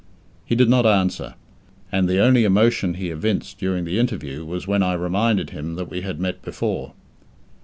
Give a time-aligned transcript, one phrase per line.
[0.47, 1.35] He did not answer,
[1.91, 5.91] and the only emotion he evinced during the interview was when I reminded him that
[5.91, 6.93] we had met before.